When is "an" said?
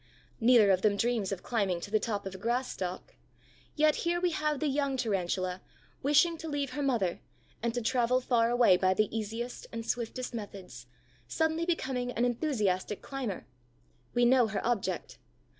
12.13-12.25